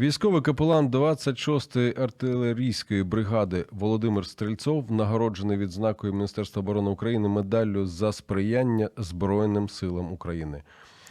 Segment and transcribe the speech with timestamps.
[0.00, 8.90] Військовий капелан 26-ї артилерійської бригади Володимир Стрельцов нагороджений відзнакою Міністерства оборони України медаллю за сприяння
[8.96, 10.62] Збройним силам України.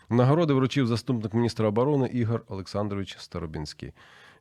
[0.10, 3.94] Нагороди вручив заступник міністра оборони Ігор Олександрович Старобінський.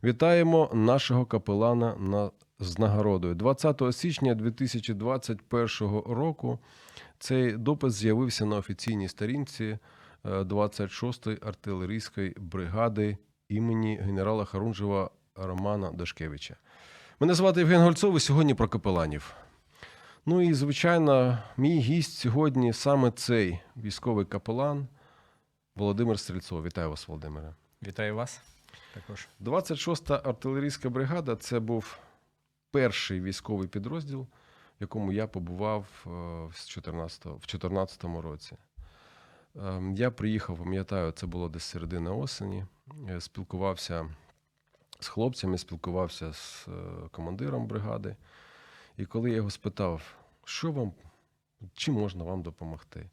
[0.05, 2.31] Вітаємо нашого капелана на
[2.61, 3.35] з нагородою.
[3.35, 6.59] 20 січня 2021 року
[7.19, 9.79] цей допис з'явився на офіційній сторінці е,
[10.43, 13.17] 26-ї артилерійської бригади
[13.49, 16.57] імені генерала Харунжева Романа Дашкевича.
[17.21, 19.35] Мене звати Євген Гольцов і сьогодні про капеланів.
[20.27, 24.89] Ну і, звичайно, мій гість сьогодні саме цей військовий капелан
[25.77, 26.65] Володимир Стрільцов.
[26.65, 27.55] Вітаю вас, Володимире.
[27.87, 28.43] Вітаю вас
[28.95, 29.29] також.
[29.41, 31.99] 26-та артилерійська бригада це був
[32.71, 34.27] перший військовий підрозділ, в
[34.81, 38.57] якому я побував е, 14, в 2014 році.
[39.57, 42.65] Ем, Я приїхав, пам'ятаю, це було десь середина осені.
[43.09, 44.09] Е, Спілкувався
[45.01, 48.17] з хлопцями, спілкувався з е, командиром бригади.
[48.97, 50.93] І коли я його спитав, що вам,
[51.75, 53.11] чим можна вам допомогти,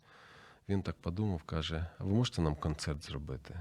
[0.70, 3.56] він так подумав, каже: а ви можете нам концерт зробити?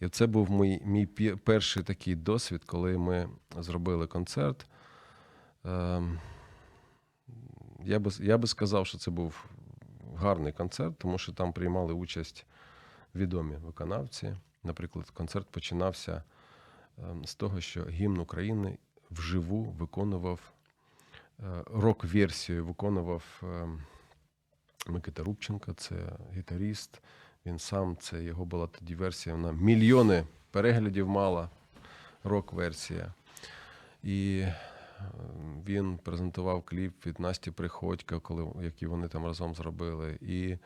[0.00, 4.66] І це був мій, мій перший такий досвід, коли ми зробили концерт.
[5.64, 6.20] Ем,
[7.84, 9.44] Я би, я би сказав, що це був
[10.16, 12.46] гарний концерт, тому що там приймали участь
[13.14, 14.36] відомі виконавці.
[14.64, 16.22] Наприклад, концерт починався
[16.98, 18.78] ем, з того, що гімн України
[19.10, 20.52] вживу виконував
[21.40, 23.82] е, рок-версію, виконував ем,
[24.86, 25.94] Микита Рубченко, це
[26.32, 27.00] гітаріст.
[27.46, 31.50] Він сам, це його була тоді версія, вона мільйони переглядів мала,
[32.24, 33.14] рок-версія.
[34.02, 34.54] І е,
[35.66, 40.18] він презентував кліп від Насті Приходько, коли, який вони там разом зробили.
[40.20, 40.56] І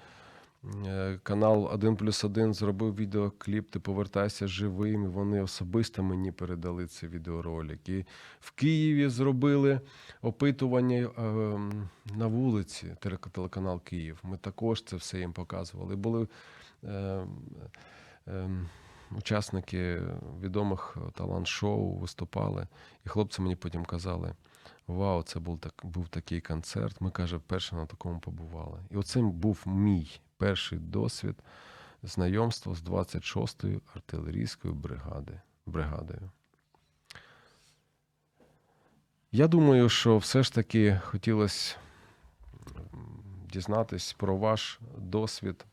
[1.22, 5.06] канал 1 плюс 1 зробив відеокліп Ти повертайся живим.
[5.06, 7.88] Вони особисто мені передали цей відеоролик.
[7.88, 8.04] І
[8.40, 9.80] в Києві зробили
[10.22, 11.10] опитування е,
[12.14, 12.96] на вулиці,
[13.32, 14.18] телеканал Київ.
[14.22, 15.96] Ми також це все їм показували.
[15.96, 16.28] Були
[16.84, 17.26] е,
[18.28, 18.50] е,
[19.16, 20.02] учасники
[20.40, 22.66] відомих талант-шоу виступали,
[23.06, 24.34] і хлопці мені потім казали:
[24.86, 27.00] Вау, це був так був такий концерт.
[27.00, 28.78] Ми каже, вперше на такому побували.
[28.90, 31.36] І оцим був мій перший досвід
[32.02, 36.30] знайомства з 26-ю артилерійською бригади, бригадою.
[39.32, 41.76] Я думаю, що все ж таки хотілося
[43.52, 45.64] дізнатись про ваш досвід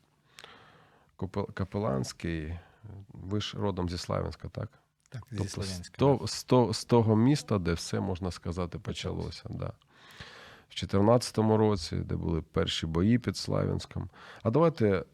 [1.54, 2.58] капеланський.
[3.08, 4.68] Ви ж родом зі Славянська, так?
[5.08, 5.96] Так, Тобто з, Слов'янська.
[5.98, 9.44] то, з, то, з того міста, де все, можна сказати, почалося.
[9.50, 9.72] Да.
[10.70, 14.10] В 2014 році, де були перші бої під Славянськом.
[14.42, 15.04] А давайте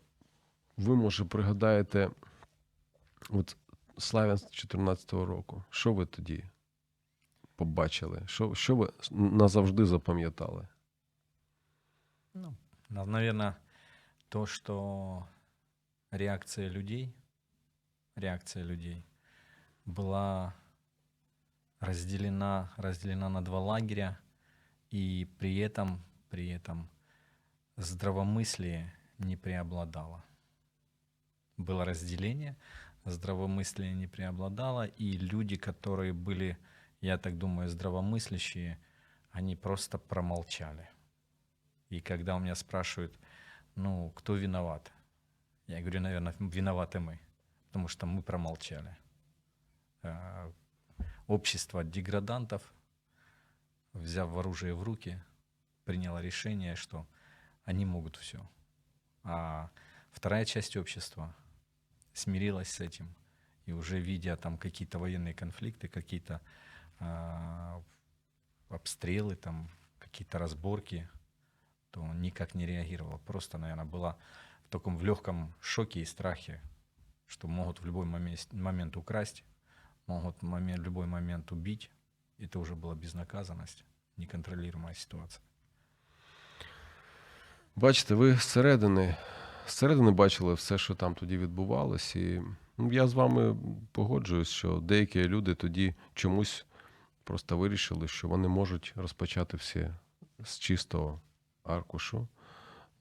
[0.76, 2.10] ви, може, пригадаєте
[3.30, 3.56] от
[3.98, 5.64] Славянськ 2014 року.
[5.70, 6.44] Що ви тоді
[7.56, 8.22] побачили?
[8.26, 10.68] Що, що ви назавжди запам'ятали?
[12.34, 12.56] Ну,
[12.90, 13.54] наверное,
[14.28, 15.26] то, что
[16.10, 17.14] реакция людей,
[18.14, 19.04] реакция людей
[19.86, 20.54] была
[21.80, 24.18] разделена, разделена на два лагеря,
[24.90, 26.88] и при этом, при этом
[27.76, 30.24] здравомыслие не преобладало.
[31.56, 32.56] Было разделение,
[33.04, 36.58] здравомыслие не преобладало, и люди, которые были,
[37.00, 38.78] я так думаю, здравомыслящие,
[39.30, 40.88] они просто промолчали.
[41.88, 43.18] И когда у меня спрашивают,
[43.74, 44.90] ну, кто виноват?
[45.66, 47.20] Я говорю, наверное, виноваты мы,
[47.66, 48.96] потому что мы промолчали.
[50.02, 50.50] Э,
[51.26, 52.72] Общество деградантов,
[53.96, 55.20] взяв оружие в руки,
[55.84, 57.06] приняло решение, что
[57.64, 58.46] они могут все.
[59.22, 59.70] А
[60.10, 61.34] вторая часть общества
[62.12, 63.14] смирилась с этим.
[63.66, 66.40] И уже видя там какие-то военные конфликты, какие-то
[67.00, 67.82] а,
[68.68, 71.08] обстрелы, там, какие-то разборки,
[71.90, 73.18] то никак не реагировал.
[73.20, 74.16] Просто, наверное, была
[74.66, 76.60] в таком в легком шоке и страхе,
[77.26, 79.44] что могут в любой момент, момент украсть,
[80.06, 81.90] могут в любой момент убить.
[82.38, 83.84] Это уже была безнаказанность,
[84.16, 85.42] неконтролируемая ситуация.
[87.76, 89.16] Бачите, ви зсередини,
[89.66, 92.16] зсередини бачили все, що там тоді відбувалось.
[92.16, 92.42] І
[92.78, 93.56] ну, я з вами
[93.92, 96.66] погоджуюсь, що деякі люди тоді чомусь
[97.24, 99.94] просто вирішили, що вони можуть розпочати все
[100.44, 101.20] з чистого
[101.64, 102.28] аркушу.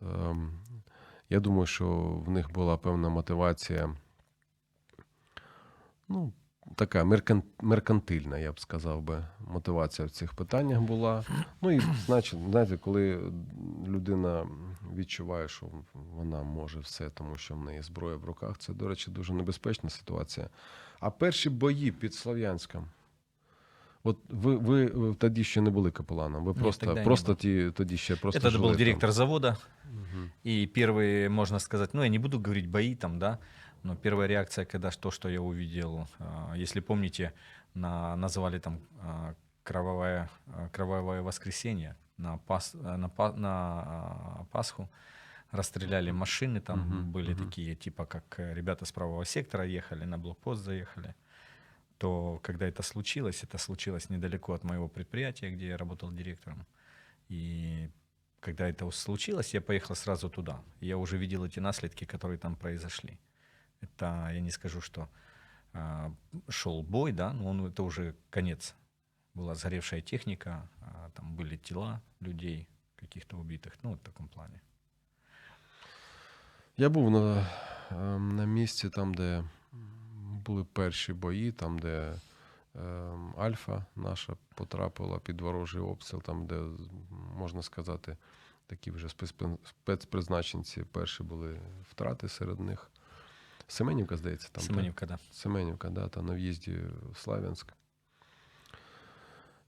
[0.02, 0.60] Ем,
[1.30, 1.88] Я думаю, що
[2.26, 3.96] в них була певна мотивація,
[6.08, 6.34] ну,
[6.75, 11.25] така меркан- меркантильна, я б сказав би, мотивація в цих питаннях була.
[11.63, 13.33] Ну і значить, знаєте, коли
[13.89, 14.47] людина
[14.97, 15.67] відчуває, що
[16.17, 19.91] вона може все, тому що в неї зброя в руках, це, до речі, дуже небезпечна
[19.91, 20.49] ситуація.
[21.01, 22.85] А перші бої під Слов'янськом.
[24.05, 27.33] От ви, ви, ви тоді ще не були капеланом, ви Ні, просто, тоді не просто
[27.33, 27.37] був.
[27.41, 28.77] ті, тоді ще просто Это жили был там.
[28.79, 29.57] директор завода,
[29.93, 30.31] Мгм.
[30.47, 33.39] И первые, можно сказать, ну я не буду говорить бои там, да,
[33.86, 37.34] Но первая реакция, когда то, что я увидел, а, если помните,
[37.76, 44.90] на, называли там а, кровавое, а, кровавое воскресенье на, пас, а, на, на Пасху,
[45.52, 47.46] расстреляли машины, там Мгм, были мгм.
[47.46, 51.14] такие, типа как э, ребята с правого сектора ехали, на блокпост заехали,
[52.00, 56.66] то когда это случилось, это случилось недалеко от моего предприятия, где я работал директором,
[57.30, 57.92] и
[58.40, 60.64] когда это случилось, я поехал сразу туда.
[60.82, 63.20] Я уже видел эти наследки, которые там произошли.
[63.85, 65.09] Это, я не скажу, что
[65.73, 66.13] а,
[66.49, 68.75] шел бой, да, но он, это уже конец.
[69.35, 74.61] Была сгоревшая техника, а, там были тела людей, каких-то убитых, ну, вот в таком плане.
[76.77, 77.47] Я був на,
[77.91, 79.45] ем, на місці там, де
[80.23, 82.21] були перші бої, там, де
[82.75, 86.63] ем, Альфа наша потрапила під ворожий обстріл, там, де,
[87.37, 88.17] можна сказати,
[88.67, 92.91] такі вже спецпри- спецпризначенці перші були втрати серед них.
[93.68, 94.64] Семенівка, здається, там.
[94.64, 94.64] так?
[94.64, 95.20] Семенівка, да.
[95.32, 96.80] Семенівка, да, там на в'їзді
[97.12, 97.74] в Славянськ.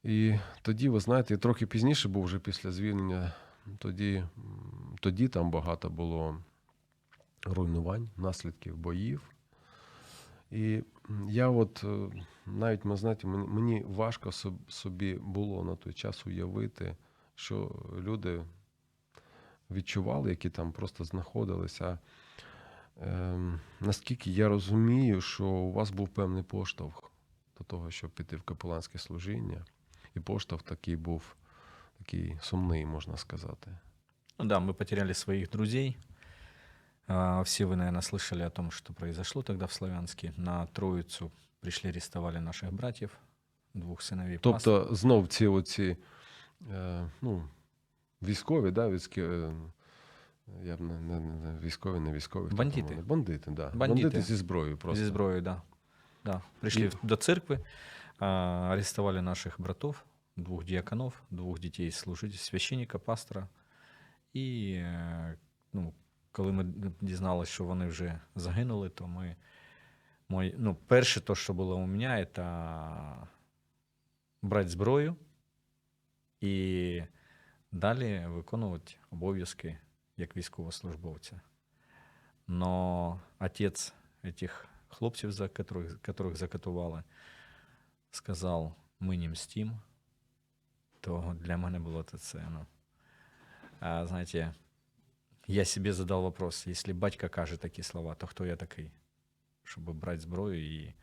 [0.03, 3.33] І тоді, ви знаєте, трохи пізніше був вже після звільнення.
[3.77, 4.23] Тоді,
[4.99, 6.37] тоді там багато було
[7.45, 9.21] руйнувань, наслідків боїв.
[10.51, 10.83] І
[11.29, 14.31] я от е, навіть ми знаєте, мені важко
[14.67, 16.95] собі було на той час уявити,
[17.35, 18.43] що люди
[19.71, 21.99] відчували, які там просто знаходилися.
[23.00, 27.10] Ем, наскільки я розумію, що у вас був певний поштовх
[27.58, 29.64] до того, щоб піти в капеланське служіння,
[30.16, 31.36] і поштовх такий був
[31.98, 33.70] такий сумний, можна сказати.
[34.38, 35.96] Ну да, мы потеряли своих друзей.
[37.06, 40.32] А, Все вы, наверное, слышали о том, что произошло тогда в Славянске.
[40.36, 43.10] На Троицу пришли, арестовали наших братьев,
[43.74, 44.38] двух сыновей.
[44.38, 44.78] пастора.
[44.78, 45.96] Тобто, знов ці оці
[46.70, 47.48] е, ну,
[48.22, 49.52] військові, да, військові, е,
[50.63, 52.55] я б не, не, не, військові, не військові.
[52.55, 52.81] Бандити.
[52.81, 53.01] вони?
[53.01, 53.69] Бандити, да.
[53.69, 54.03] Бандити.
[54.03, 55.03] Бандити зі зброєю просто.
[55.03, 55.61] Зі зброєю, да.
[56.25, 56.41] да.
[56.59, 57.59] Пришли И- до церкви,
[58.19, 58.27] а,
[58.71, 60.03] арестовали наших братов,
[60.35, 63.47] двух диаконов, двух детей служителей, священника, пастора.
[64.33, 65.37] І е,
[65.73, 65.93] ну,
[66.31, 66.65] коли ми
[67.01, 69.35] дізналися, що вони вже загинули, то ми.
[70.29, 72.43] Мой, ну, перше, то, що було у мене, це
[74.41, 75.15] брати зброю
[76.41, 77.01] і
[77.71, 79.77] далі виконувати обов'язки
[80.16, 81.40] як військовослужбовця.
[82.46, 87.02] Но отець этих хлопців, за которых, которых закатували,
[88.10, 89.80] сказав, ми не мстим,
[91.00, 92.66] то для мене було це ценно.
[93.80, 94.54] А, знаєте,
[95.46, 98.90] я себе задав вопрос, если батька каже такі слова, то хто я такий,
[99.64, 100.94] щоб брати зброю і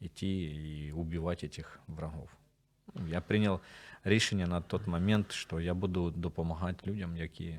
[0.00, 2.30] йти і убивати этих врагов.
[2.94, 3.60] Ну, Я прийняв
[4.04, 7.58] рішення на той момент, що я буду допомагати людям, які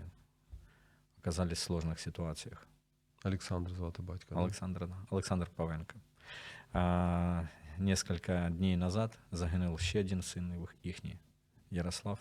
[1.21, 2.67] оказались в сложних ситуаціях.
[3.25, 4.35] Олександр звати батька.
[4.35, 4.41] да?
[4.41, 5.95] Александр, Олександр Павенко.
[6.73, 7.43] А,
[7.79, 11.17] несколько дней назад загинув ще один син їхній,
[11.71, 12.19] Ярослав.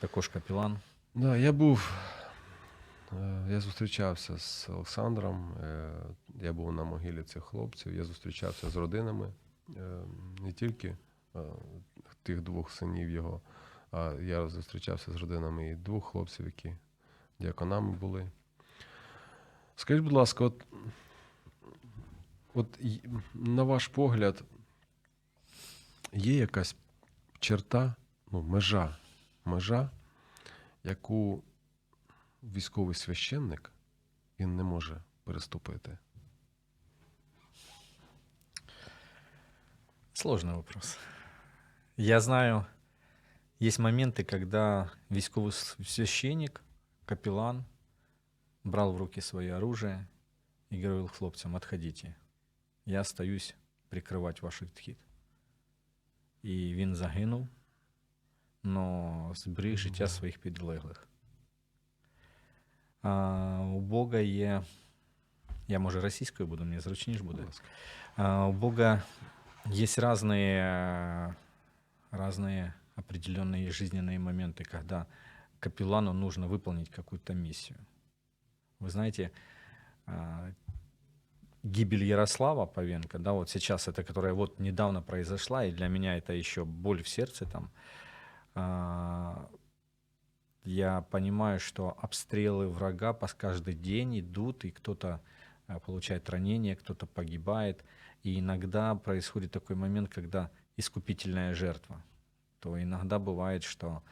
[0.00, 0.78] Також капелан.
[1.14, 1.92] Да, я був.
[3.12, 5.52] е, Я зустрічався з Олександром.
[5.62, 5.92] е,
[6.34, 7.94] Я був на могилі цих хлопців.
[7.94, 9.32] Я зустрічався з родинами
[9.76, 10.00] е,
[10.42, 10.96] не тільки
[11.36, 11.38] е,
[12.22, 13.40] тих двох синів його,
[13.90, 16.74] а я зустрічався з родинами і двох хлопців, які
[17.39, 18.31] діаконами були.
[19.75, 20.63] Скажіть, будь ласка, от,
[22.53, 23.01] от й-
[23.33, 24.43] на ваш погляд,
[26.13, 26.75] є якась
[27.39, 27.95] черта,
[28.31, 28.97] ну, межа,
[29.45, 29.89] межа,
[30.83, 31.43] яку
[32.43, 33.71] військовий священник
[34.39, 35.97] він не може переступити.
[40.13, 40.97] Сложный вопрос.
[41.97, 42.65] Я знаю,
[43.61, 46.61] есть моменты, когда військовый с- священник,
[47.05, 47.63] капеллан
[48.63, 50.07] брал в руки свое оружие
[50.69, 52.15] и говорил хлопцам, отходите,
[52.85, 53.55] я остаюсь
[53.89, 54.97] прикривати ваш відхід.
[56.43, 57.47] І він загинув,
[58.63, 61.07] но зберіг життя своїх підлеглих.
[63.01, 64.63] А, у Бога є,
[65.67, 67.37] я може російською буду, мені зручніше буде.
[67.37, 67.65] Будь ласка.
[68.15, 69.03] А, У Бога
[69.65, 71.33] есть разные э,
[72.11, 75.05] разные определенные жизненные моменты, когда
[75.64, 77.78] капеллану нужно выполнить какую-то миссию.
[78.80, 79.30] Вы знаете,
[80.06, 80.52] а,
[81.62, 86.34] гибель Ярослава Павенко, да, вот сейчас это, которая вот недавно произошла, и для меня это
[86.34, 87.70] еще боль в сердце там,
[88.54, 89.48] а,
[90.64, 95.20] я понимаю, что обстрелы врага по каждый день идут, и кто-то
[95.66, 97.84] а, получает ранение, кто-то погибает.
[98.22, 102.02] И иногда происходит такой момент, когда искупительная жертва.
[102.60, 104.02] То иногда бывает, что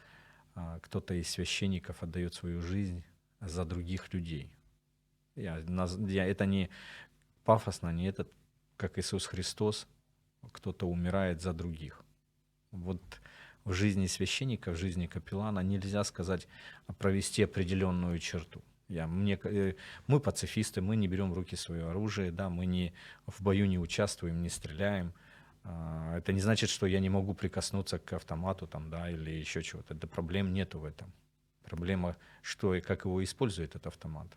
[0.82, 3.02] кто-то из священников отдает свою жизнь
[3.40, 4.50] за других людей.
[5.34, 5.62] Я,
[6.08, 6.68] я, это не
[7.44, 8.26] пафосно, не это,
[8.76, 9.86] как Иисус Христос,
[10.52, 12.04] кто-то умирает за других.
[12.70, 13.02] Вот
[13.64, 16.48] в жизни священника, в жизни капеллана нельзя сказать,
[16.86, 18.62] а провести определенную черту.
[18.88, 19.74] Я, мне, э,
[20.06, 22.92] мы пацифисты, мы не берем в руки свое оружие, да, мы не,
[23.26, 25.14] в бою не участвуем, не стреляем.
[25.64, 29.62] А, это не значит, что я не могу прикоснуться к автомату там, да, или еще
[29.62, 29.94] чего-то.
[29.94, 31.12] Да проблем нету в этом.
[31.64, 34.28] Проблема, что и как его использует этот автомат.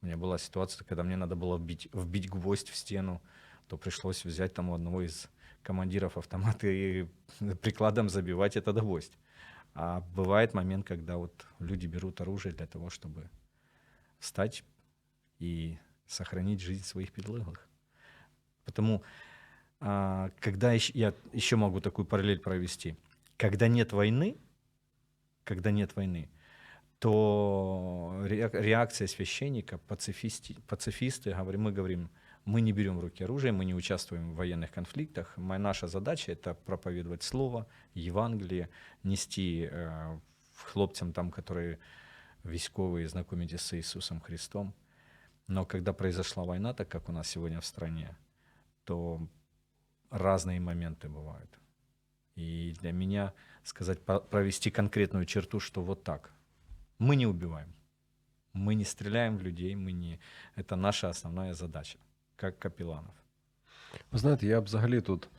[0.00, 3.22] У меня была ситуация, когда мне надо было вбить, вбить гвоздь в стену,
[3.68, 5.28] то пришлось взять там у одного из
[5.62, 7.06] командиров автомата и
[7.62, 9.16] прикладом забивать этот гвоздь.
[9.74, 13.28] А бывает момент, когда вот люди берут оружие для того, чтобы
[14.18, 14.62] встать
[15.38, 17.66] и сохранить жизнь своих подлеглых.
[18.64, 19.02] Потому,
[19.86, 22.96] а, когда я еще могу такую параллель провести,
[23.36, 24.38] когда нет войны,
[25.44, 26.30] когда нет войны,
[26.98, 32.08] то реакция священника, пацифисты, пацифисты мы говорим,
[32.46, 35.36] мы не берем в руки оружие, мы не участвуем в военных конфликтах.
[35.36, 38.70] Моя, наша задача— это проповедовать Слово, Евангелие,
[39.02, 40.18] нести э,
[40.54, 41.78] хлопцам там, которые
[42.42, 44.72] військовые, знакомитесь с Иисусом Христом.
[45.46, 48.16] Но когда произошла война, так как у нас сегодня в стране,
[48.84, 49.20] то
[50.13, 51.59] разные моменты бывают.
[52.35, 53.33] И для меня
[53.63, 56.31] сказать, провести конкретную черту, что вот так.
[56.99, 57.73] Мы не убиваем.
[58.53, 60.19] Мы не стреляем в людей, мы не...
[60.55, 61.99] это наша основная задача
[62.43, 63.13] як капіланов?
[64.11, 65.29] Ви знаєте, я б взагалі тут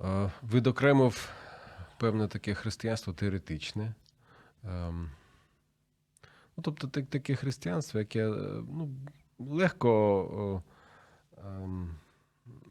[0.00, 1.32] е, відокремив
[1.98, 3.94] певне таке християнство теоретичне.
[4.64, 4.92] Е,
[6.56, 8.90] ну, Тобто так, таке християнство, яке е, ну,
[9.38, 10.62] легко
[11.36, 11.42] е,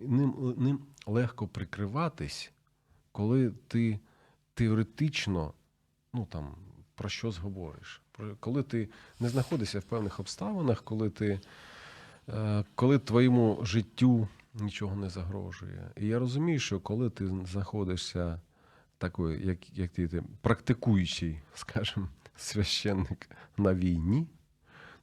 [0.00, 2.52] ним, ним легко прикриватись,
[3.12, 4.00] коли ти
[4.54, 5.54] теоретично
[6.12, 6.54] ну, там,
[6.94, 8.02] про щось говориш.
[8.40, 8.88] Коли ти
[9.20, 11.40] не знаходишся в певних обставинах, коли ти
[12.28, 15.90] Е, коли твоєму життю нічого не загрожує.
[15.96, 18.40] І я розумію, що коли ти знаходишся
[18.98, 24.26] такою, як як ти практикуючий, скажімо, священник на війні,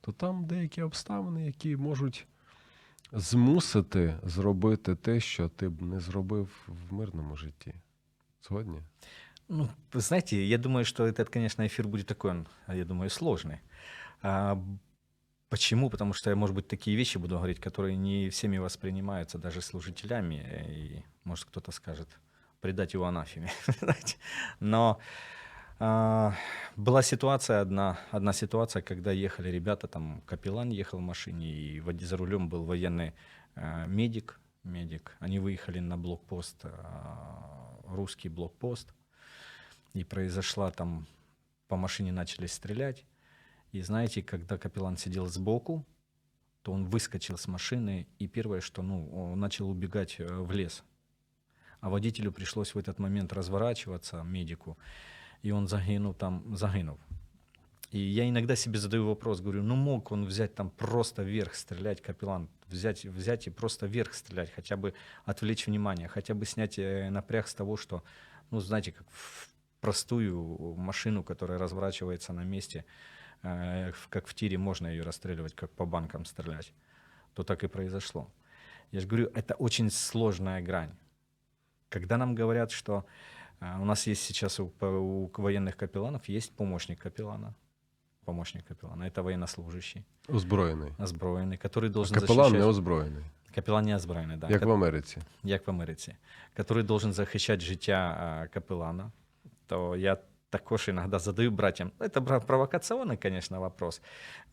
[0.02, 2.28] то там деякі обставини, які можуть
[3.12, 7.74] змусити зробити те, що ти б не зробив в мирному житті.
[8.44, 8.82] Згодні?
[9.50, 13.60] Ну, вы знаете, я думаю, что этот, конечно, эфир будет такой, он, я думаю, сложный.
[14.22, 14.58] А,
[15.52, 15.90] Почему?
[15.90, 20.36] Потому что я, может быть, такие вещи буду говорить, которые не всеми воспринимаются даже служителями.
[20.70, 22.08] И, может, кто-то скажет,
[22.62, 23.52] предать его анафеме.
[24.62, 24.98] Но
[25.82, 32.18] была ситуация одна, одна ситуация, когда ехали ребята, там капеллан ехал в машине, и за
[32.18, 33.14] рулем был военный
[33.56, 35.18] э, медик, медик.
[35.20, 36.70] Они выехали на блокпост, э,
[37.88, 38.94] русский блокпост,
[39.94, 41.08] и произошла там,
[41.68, 43.04] по машине начали стрелять,
[43.72, 45.84] и знаете, когда капеллан сидел сбоку,
[46.62, 50.84] то он выскочил с машины, и первое, что ну, он начал убегать э, в лес.
[51.80, 54.78] А водителю пришлось в этот момент разворачиваться, медику,
[55.42, 57.00] и он загинул там, загинул.
[57.92, 62.02] И я иногда себе задаю вопрос, говорю, ну мог он взять там просто вверх стрелять,
[62.02, 64.94] капеллан, взять, взять и просто вверх стрелять, хотя бы
[65.26, 68.04] отвлечь внимание, хотя бы снять э, напряг с того, что,
[68.50, 69.50] ну знаете, как в
[69.82, 72.86] простую машину, которая разворачивается на месте,
[73.44, 76.74] Э, как в тире можно ее расстреливать, как по банкам стрелять,
[77.34, 78.30] то так и произошло.
[78.92, 80.92] Я же говорю, это очень сложная грань.
[81.90, 83.06] Когда нам говорят, что
[83.61, 87.55] у нас есть сейчас у, у военных капелланов есть помощник капеллана,
[88.25, 90.05] помощник капеллана, это военнослужащий.
[90.29, 90.93] Озброєний.
[90.99, 92.61] Озброєний, который должен а капеллан защищать...
[92.61, 93.25] не озброєний.
[93.55, 94.49] Капеллан не озброєний, да.
[94.49, 95.19] Як в Америці.
[95.45, 96.17] Як в Америці.
[96.57, 99.13] Который должен захищать життя капеллана.
[99.67, 100.19] То я
[100.51, 101.93] також иногда задаю братьям.
[101.99, 104.01] Это провокационный, конечно, вопрос.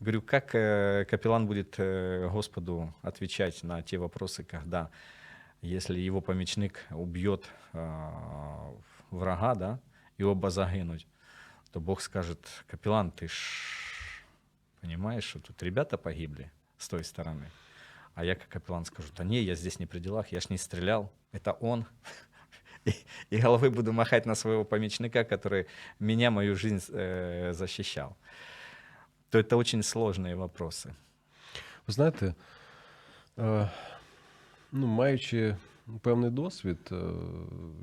[0.00, 4.90] Говорю, как э, капеллан будет э, Господу отвечать на те вопросы, когда,
[5.62, 8.10] если его помечник убьет э,
[9.11, 9.79] врага, да,
[10.17, 11.07] и оба загинуть,
[11.71, 14.23] то Бог скажет, капеллан, ты ж
[14.81, 17.49] понимаешь, что тут ребята погибли с той стороны.
[18.15, 20.57] А я как капеллан скажу, да не, я здесь не при делах, я ж не
[20.57, 21.85] стрелял, это он.
[23.29, 25.67] и, головой буду махать на своего помечника, который
[25.99, 28.17] меня, мою жизнь э, защищал.
[29.29, 30.93] То это очень сложные вопросы.
[31.87, 32.33] Ви знаєте,
[33.39, 33.69] е,
[34.71, 35.55] ну, маючи
[36.01, 36.95] певний досвід, е,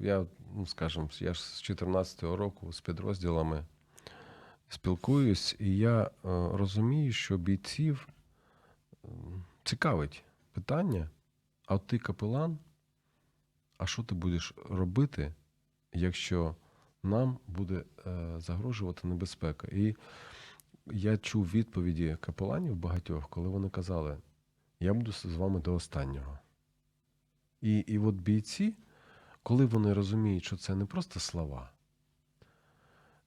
[0.00, 0.26] я,
[0.66, 3.64] скажімо, я ж з 14-го року з підрозділами
[4.68, 6.10] спілкуюсь, і я е,
[6.52, 8.08] розумію, що бійців
[9.04, 9.08] е,
[9.64, 11.10] цікавить питання,
[11.66, 12.58] а от ти капелан,
[13.78, 15.34] а що ти будеш робити,
[15.92, 16.56] якщо
[17.02, 19.68] нам буде е, загрожувати небезпека?
[19.72, 19.96] І
[20.86, 24.18] я чув відповіді капеланів багатьох, коли вони казали:
[24.80, 26.38] я буду з вами до останнього.
[27.60, 28.74] І, і от бійці,
[29.46, 31.70] коли вони розуміють, що це не просто слова,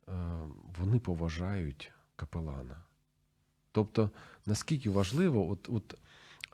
[0.08, 0.12] е,
[0.80, 2.84] вони поважають капелана.
[3.72, 4.12] Тобто,
[4.46, 5.94] наскільки важливо, от, от,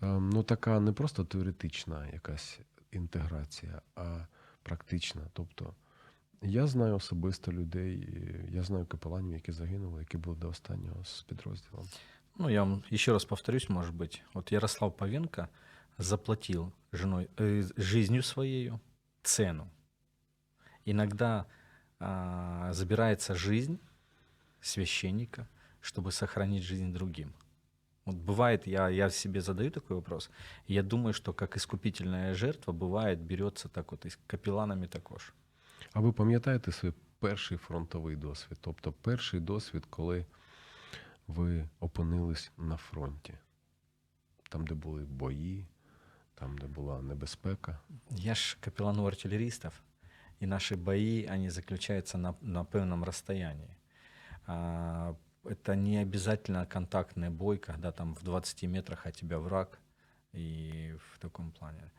[0.03, 2.59] е, ну, така не просто теоретична якась
[2.91, 4.25] інтеграція, а
[4.63, 5.21] практична.
[5.33, 5.73] Тобто,
[6.41, 8.09] я знаю особисто людей,
[8.51, 11.87] я знаю капеланів, які загинули, які були до останнього з підрозділом.
[12.35, 14.21] Ну, я вам еще раз повторюсь, может быть.
[14.33, 15.47] Вот Ярослав Павенко
[15.97, 18.71] заплатил женой, э, жизнью своей
[19.24, 19.68] цену.
[20.84, 21.46] Иногда
[21.98, 23.78] а, забирается жизнь
[24.60, 25.48] священника,
[25.80, 27.34] чтобы сохранить жизнь другим.
[28.04, 30.30] Вот бывает, я, я себе задаю такой вопрос,
[30.66, 35.32] и я думаю, что как искупительная жертва бывает, берется так вот и с капелланами також.
[35.92, 38.58] А ви пам'ятаєте свій перший фронтовий досвід?
[38.60, 40.26] Тобто перший досвід, коли
[41.26, 43.34] ви опинились на фронті,
[44.48, 45.66] там, де були бої,
[46.35, 47.79] Там, де була небезпека.
[48.09, 49.73] Я ж капеллан у артиллеристов,
[50.41, 53.77] и наши бои, они заключаются на, на певном расстоянии.
[54.47, 59.79] А, это не обязательно контактный бой, когда там в 20 метрах от тебя враг,
[60.33, 61.91] и в таком плане.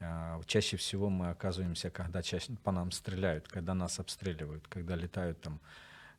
[0.00, 5.40] А, чаще всего мы оказываемся, когда чаще по нам стреляют, когда нас обстреливают, когда летают
[5.40, 5.60] там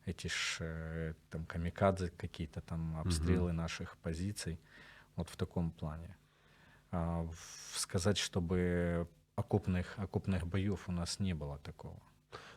[0.06, 4.58] эти ж, там камикадзе какие-то там обстрелы наших позиций.
[5.16, 6.16] Вот в таком плане.
[6.95, 11.95] А, в- сказать, чтобы окопных, окопных боев у нас не было такого.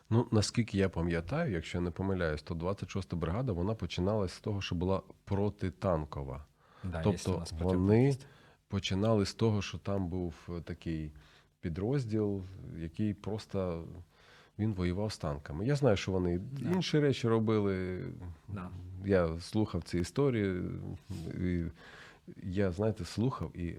[0.09, 4.61] Ну, наскільки я пам'ятаю, якщо я не помиляюсь, то 26-та бригада вона починалась з того,
[4.61, 6.45] що була протитанкова.
[6.83, 8.25] Да, Тобто есть у нас вони противоположность.
[8.67, 11.11] починали з того, що там був е, такий
[11.61, 12.43] підрозділ,
[12.77, 13.83] який просто
[14.59, 15.65] він воював з танками.
[15.65, 16.71] Я знаю, що вони Да.
[16.71, 18.03] інші речі робили.
[18.47, 18.69] Да.
[19.05, 20.61] Я слухав ці історії,
[21.41, 21.63] і
[22.43, 23.75] я, знаєте, слухав і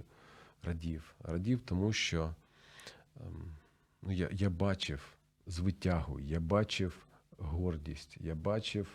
[0.64, 1.16] радів.
[1.24, 2.36] Радів, тому що
[3.20, 3.54] ем,
[4.02, 5.02] ну, я, я бачив
[5.48, 7.06] звитягу, я бачив
[7.38, 8.88] гордість, я бачив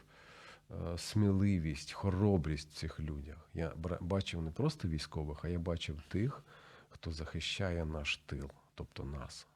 [0.71, 3.37] е, сміливість, хоробрість в цих людях.
[3.55, 6.43] Я бачив не просто військових, а я бачив тих,
[6.89, 9.47] хто захищає наш тил, тобто нас.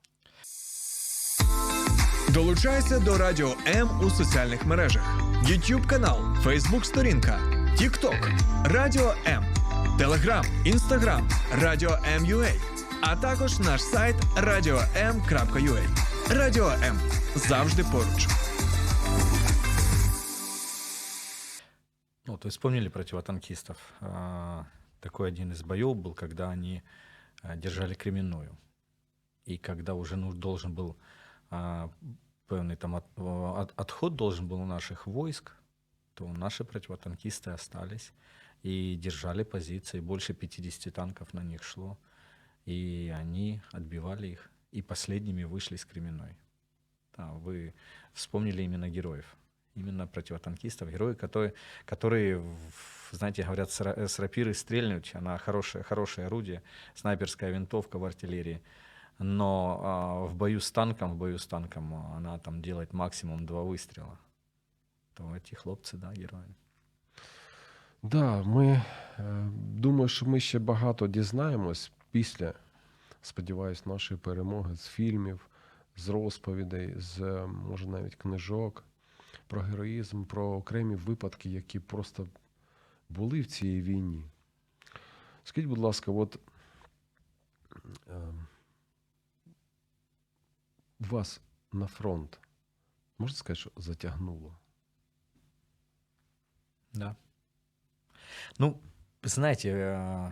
[2.35, 7.41] Долучайся до Радіо М у соціальних мережах: YouTube канал, Facebook сторінка,
[7.77, 9.45] TikTok, Радіо М,
[10.01, 12.53] Telegram, Instagram, Радіо М.UA,
[13.03, 15.83] а також наш сайт radio.m.ua.
[16.31, 17.01] Радіо М
[17.37, 18.29] завжди поруч.
[22.27, 23.77] Ну, Вот вы вспомнили противотанкистов.
[24.01, 24.65] А,
[25.01, 26.83] Такой один из боев был, когда они
[27.43, 28.57] а, держали Кременную.
[29.49, 30.97] И когда уже ну, должен был
[31.51, 31.89] а,
[32.49, 33.19] певный там от-
[33.59, 35.53] от- отход должен был у наших войск,
[36.15, 38.13] то наши противотанкисты остались
[38.63, 40.01] и держали позиции.
[40.01, 41.99] Больше 50 танков на них шло.
[42.67, 44.51] И они отбивали их.
[44.71, 46.37] И последними вышли с Кременной.
[47.17, 47.75] Да, вы
[48.13, 49.37] вспомнили именно героев.
[49.75, 50.91] Именно противотанкистов.
[50.91, 52.43] Герои, которые, которые
[53.13, 55.15] знаете, говорят, с, с рапиры стрельнуть.
[55.15, 56.63] Она хорошее, хорошее орудие.
[56.95, 58.63] Снайперская винтовка в артиллерии.
[59.19, 63.47] Но а, в бою с танком, в бою с танком а, она там делает максимум
[63.47, 64.19] два выстрела.
[65.15, 66.55] То эти хлопцы, да, герои.
[68.03, 68.83] Да, ми е,
[69.55, 72.55] думаю, що ми ще багато дізнаємось після,
[73.23, 75.49] сподіваюсь, нашої перемоги з фільмів,
[75.97, 78.85] з розповідей, з може навіть книжок
[79.47, 82.29] про героїзм, про окремі випадки, які просто
[83.09, 84.25] були в цій війні.
[85.45, 86.39] Скажіть, будь ласка, от
[88.09, 88.33] е,
[91.01, 91.41] вас
[91.73, 92.39] на фронт,
[93.19, 94.57] можна сказати, що затягнуло?
[96.93, 97.17] Да.
[98.59, 98.81] Ну,
[99.23, 100.31] знаете, э,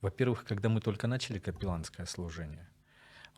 [0.00, 2.68] во-первых, когда мы только начали капелланское служение,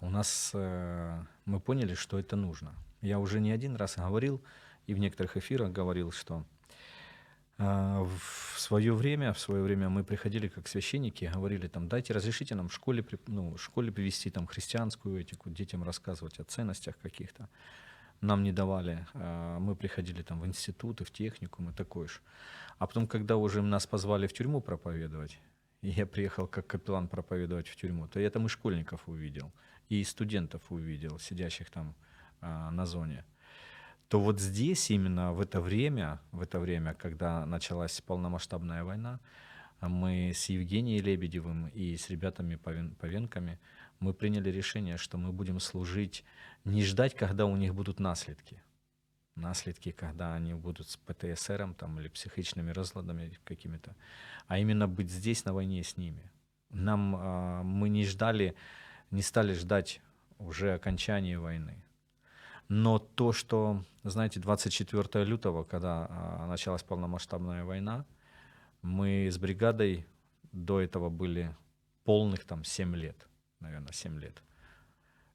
[0.00, 2.74] у нас э, мы поняли, что это нужно.
[3.00, 4.42] Я уже не один раз говорил
[4.86, 6.44] и в некоторых эфирах говорил, что
[7.56, 12.54] А, В свое время, в свое время мы приходили как священники, говорили там, дайте, разрешите
[12.54, 17.48] нам в школе, ну, в школе привести там христианскую этику, детям рассказывать о ценностях каких-то.
[18.24, 19.06] Нам не давали.
[19.14, 22.20] А, Мы приходили там в институты, в техникумы, такое же.
[22.78, 25.38] А потом, когда уже нас позвали в тюрьму проповедовать,
[25.82, 29.52] и я приехал как капеллан проповедовать в тюрьму, то я там и школьников увидел,
[29.90, 31.94] и студентов увидел, сидящих там
[32.40, 33.24] а, на зоне
[34.08, 39.18] то вот здесь именно в это время, в это время, когда началась полномасштабная война,
[39.80, 43.58] мы с Евгением Лебедевым и с ребятами Павенками
[44.00, 46.24] мы приняли решение, что мы будем служить,
[46.64, 48.62] не ждать, когда у них будут наследки.
[49.36, 53.96] Наследки, когда они будут с ПТСРом там, или психичными разладами какими-то,
[54.46, 56.30] а именно быть здесь на войне с ними.
[56.70, 58.54] Нам а, мы не ждали,
[59.10, 60.00] не стали ждать
[60.38, 61.82] уже окончания войны.
[62.68, 68.06] Но то, что, знаете, 24 лютого, когда а, началась полномасштабная война,
[68.82, 70.06] мы с бригадой
[70.52, 71.54] до этого были
[72.04, 73.26] полных там 7 лет,
[73.64, 74.42] наверное, 7 лет.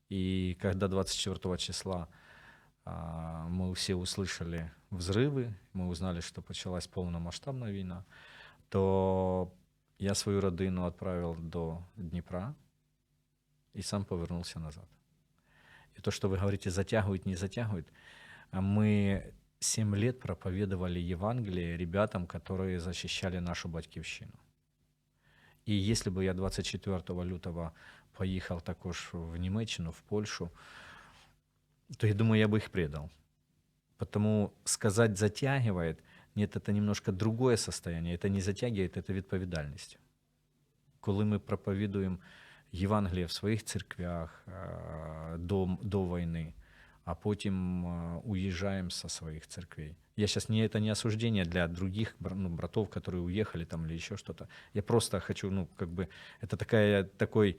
[0.10, 2.08] И когда 24 числа
[2.86, 8.06] а, мы все услышали взрывы, мы узнали, что началась полномасштабная война,
[8.70, 9.54] то
[9.98, 12.56] я свою родину отправил до Днепра
[13.74, 14.88] и сам повернулся назад.
[15.96, 17.88] И то, что вы говорите, затягивает, не затягивает,
[18.52, 24.34] а мы 7 лет проповедовали Евангелие ребятам, которые защищали нашу батьківщину.
[25.66, 27.74] И если бы я 24 лютого
[28.13, 30.51] поехал також в Німеччину, в Польшу,
[31.97, 33.11] то я думаю, я бы их предал.
[33.97, 36.03] Потому сказать затягивает,
[36.35, 38.15] нет, это немножко другое состояние.
[38.15, 39.99] Это не затягивает, это відповідальність.
[41.01, 42.19] Коли ми проповідуємо
[42.73, 46.53] Євангеліє в своїх церквях е, до, до війни,
[47.05, 49.97] а потім е, уезжаем со своих церквей.
[50.17, 53.95] Я сейчас не это не осуждение для других бр- ну, братов, которые уехали там или
[53.95, 54.49] еще что-то.
[54.73, 56.09] Я просто хочу, ну, как бы,
[56.41, 57.59] это такая, такой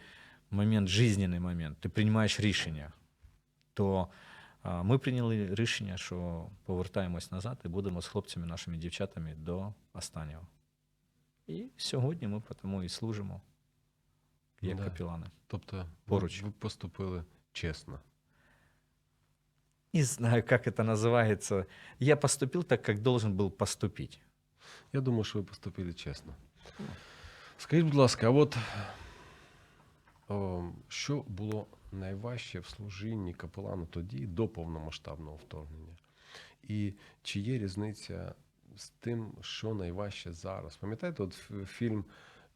[0.52, 1.78] момент, жизненный момент.
[1.86, 2.94] Ты принимаешь рішення,
[3.74, 4.08] то
[4.62, 10.48] а, ми прийняли рішення, що повертаємось назад і будемо з хлопцями, нашими дівчатами до останнього.
[11.48, 13.42] І сьогодні ми тому і служимо
[14.62, 14.84] як Да.
[14.84, 15.26] капелани.
[15.48, 16.42] Тобто ви- Поруч.
[16.44, 18.00] ви поступили чесно.
[19.94, 21.66] Не знаю, как это называется.
[22.00, 24.22] Я поступил так, как должен был поступить.
[24.94, 26.36] Я думаю, що ви поступили чесно.
[27.58, 28.60] Скажіть, будь ласка, а от о,
[30.89, 35.97] що було найважче в служінні капелану тоді, до повномасштабного вторгнення?
[36.63, 38.35] І чи є різниця
[38.77, 40.77] з тим, що найважче зараз?
[40.77, 41.35] Пам'ятаєте, от
[41.67, 42.05] фільм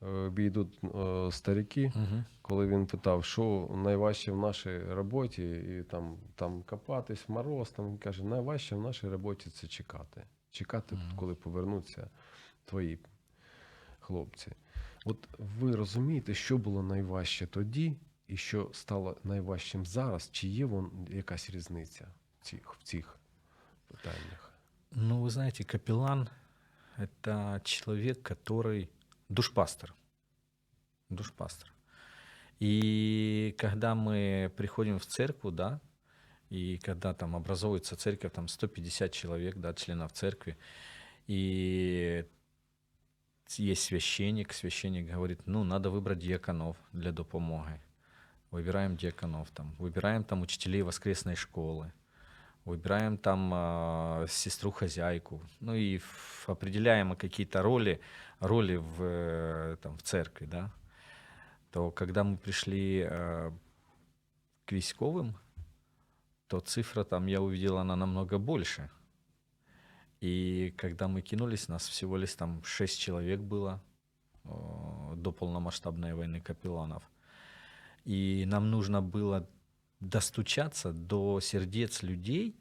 [0.02, 2.24] е, «Бійдуть е, старики, Угу.
[2.42, 7.98] коли він питав, що найважче в нашій роботі, і там, там копатись мороз, там він
[7.98, 10.22] каже, найважче в нашій роботі це чекати.
[10.50, 11.16] Чекати, Мгм.
[11.16, 12.10] коли повернуться
[12.64, 12.98] твої
[14.00, 14.52] хлопці.
[15.05, 17.95] От ви розумієте, що було найважче тоді,
[18.27, 20.29] і що стало найважчим зараз?
[20.31, 22.07] Чи є вон якась різниця
[22.39, 23.19] в цих, в цих
[23.87, 24.53] питаннях?
[24.91, 28.89] Ну, вы знаете, капеллан — это человек, который
[29.29, 29.93] душпастер.
[31.09, 31.71] Душпастер.
[32.59, 35.79] И когда мы приходим в церковь, да,
[36.49, 40.57] и когда там образовывается церковь, там 150 человек, да, членов церкви,
[41.27, 42.25] и
[43.58, 47.80] есть священник, священник говорит, ну, надо выбрать диаконов для допомоги.
[48.50, 51.92] Выбираем диаконов там, выбираем там учителей воскресной школы,
[52.64, 56.00] выбираем там а, сестру-хозяйку, ну и
[56.46, 58.00] определяем какие-то роли,
[58.38, 60.70] роли в, э, там, в церкви, да,
[61.72, 63.50] то когда мы пришли э,
[64.64, 65.36] к військовым,
[66.46, 68.88] то цифра там, я увидел, она намного больше.
[70.24, 73.82] И когда мы кинулись, нас всего лишь там 6 человек было
[74.44, 77.02] э, до полномасштабной войны капелланов.
[78.06, 79.46] И нам нужно было
[80.00, 82.56] достучаться до сердец людей,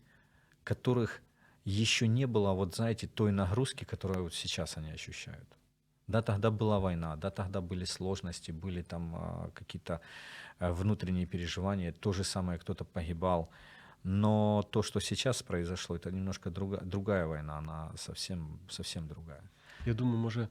[0.65, 1.21] которых
[1.63, 5.47] еще не было, вот знаете, той нагрузки, которую вот сейчас они ощущают.
[6.07, 10.01] Да, тогда была война, да, тогда были сложности, были там а, какие-то
[10.59, 13.49] а, внутренние переживания, то же самое, кто-то погибал.
[14.04, 19.42] Но то, что сейчас произошло, это немножко друга, другая война, она совсем, совсем другая.
[19.86, 20.48] Я думаю, може,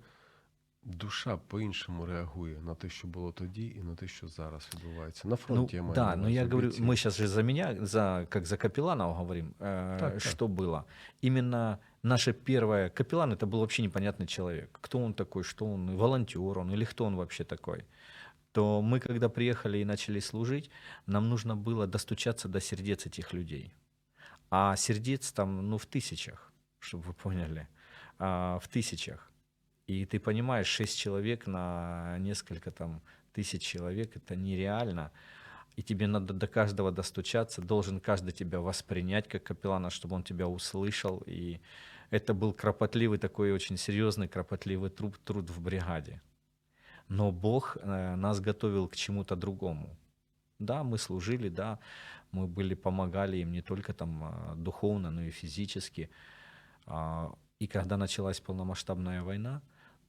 [0.83, 5.27] душа по-іншому реагує на те, що було тоді, і на те, що зараз відбувається.
[5.27, 5.95] На фронті я ну, маю.
[5.95, 6.81] да, на но увазі, я говорю, бійці.
[6.81, 10.21] мы сейчас же за меня, за, как за капелланов говорим, э, Так, так.
[10.21, 10.83] что было.
[11.21, 14.79] Именно наше первое, капеллан это был вообще непонятный человек.
[14.81, 17.83] Кто он такой, что он, волонтер он или кто он вообще такой.
[18.52, 20.70] То мы, когда приехали и начали служить,
[21.06, 23.74] нам нужно было достучаться до сердец этих людей.
[24.50, 27.68] А сердец там, ну, в тысячах, чтобы вы поняли.
[28.18, 29.30] а, в тысячах.
[29.86, 35.10] И ты понимаешь, 6 человек на несколько там тысяч человек, это нереально.
[35.76, 40.46] И тебе надо до каждого достучаться, должен каждый тебя воспринять как капеллана, чтобы он тебя
[40.46, 41.22] услышал.
[41.26, 41.60] И
[42.10, 46.20] это был кропотливый такой очень серьезный кропотливый труд, труд в бригаде.
[47.12, 49.94] Но Бог э, нас готовил к чему-то другому.
[50.58, 51.78] Да, мы служили, да,
[52.30, 56.08] мы были, помогали им не только там а, духовно, но и физически.
[56.86, 59.60] А, И когда началась полномасштабная война,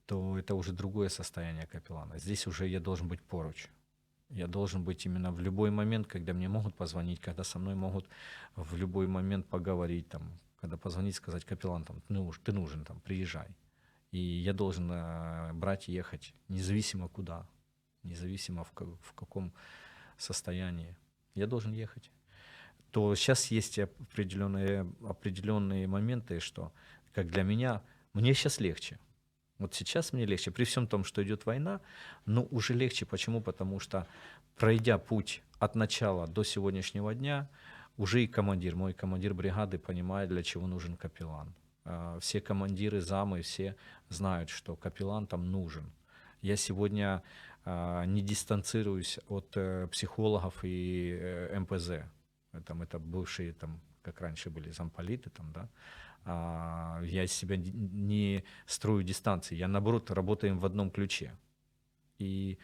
[0.06, 2.20] то это уже другое состояние капеллана.
[2.20, 3.68] Здесь уже я должен быть поруч.
[4.30, 8.08] Я должен быть именно в любой момент, когда мне могут позвонить, когда со мной могут
[8.56, 10.22] в любой момент поговорить, там,
[10.62, 12.02] когда позвонить, сказать, капеллан, там,
[12.46, 13.48] ты нужен, там, приезжай.
[14.14, 17.48] И я должен э, брать и ехать, независимо куда,
[18.04, 18.72] независимо в,
[19.02, 19.52] в каком
[20.18, 20.96] состоянии.
[21.34, 22.12] Я должен ехать.
[22.92, 26.72] То сейчас есть определенные, определенные моменты, что,
[27.12, 27.82] как для меня,
[28.14, 29.00] мне сейчас легче.
[29.58, 31.82] Вот сейчас мне легче, при всем том, что идет война,
[32.28, 33.08] но уже легче.
[33.08, 33.42] Почему?
[33.42, 34.08] Потому что
[34.58, 37.50] пройдя путь от начала до сегодняшнего дня,
[37.98, 41.56] уже и командир, мой командир бригады понимает, для чего нужен капеллан.
[41.86, 43.76] А, Все командиры, замы, все
[44.10, 45.92] знают, что капеллан там нужен.
[46.42, 47.24] Я сегодня
[47.66, 52.06] а, не дистанцируюсь от э, психологов и э, МПЗ.
[52.66, 55.70] Там, это бывшие, там, как раньше были замполиты, там, да,
[56.26, 61.38] а, я из себя не строю дистанции, я наоборот работаем в одном ключе.
[62.20, 62.58] И